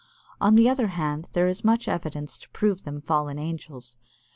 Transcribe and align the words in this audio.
On 0.41 0.55
the 0.55 0.67
other 0.67 0.87
hand, 0.87 1.29
there 1.33 1.47
is 1.47 1.63
much 1.63 1.87
evidence 1.87 2.39
to 2.39 2.49
prove 2.49 2.85
them 2.85 2.99
fallen 3.01 3.37
angels. 3.37 3.99